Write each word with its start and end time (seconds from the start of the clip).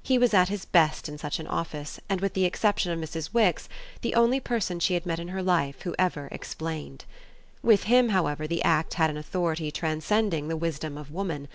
He 0.00 0.16
was 0.16 0.32
at 0.32 0.48
his 0.48 0.64
best 0.64 1.08
in 1.08 1.18
such 1.18 1.40
an 1.40 1.48
office 1.48 1.98
and 2.08 2.20
with 2.20 2.34
the 2.34 2.44
exception 2.44 2.92
of 2.92 3.00
Mrs. 3.00 3.34
Wix 3.34 3.68
the 4.00 4.14
only 4.14 4.38
person 4.38 4.78
she 4.78 4.94
had 4.94 5.04
met 5.04 5.18
in 5.18 5.26
her 5.26 5.42
life 5.42 5.82
who 5.82 5.92
ever 5.98 6.28
explained. 6.30 7.04
With 7.64 7.82
him, 7.82 8.10
however, 8.10 8.46
the 8.46 8.62
act 8.62 8.94
had 8.94 9.10
an 9.10 9.16
authority 9.16 9.72
transcending 9.72 10.46
the 10.46 10.56
wisdom 10.56 10.96
of 10.96 11.10
woman. 11.10 11.48